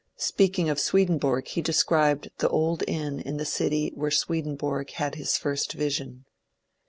[0.17, 5.37] Speaking of Swedenborg, he described the old inn in the city where Swedenborg had his
[5.37, 6.25] first vision.